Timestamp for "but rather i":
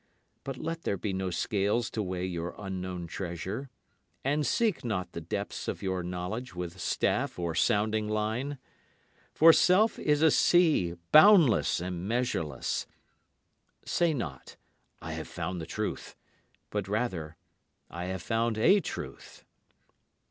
16.71-18.05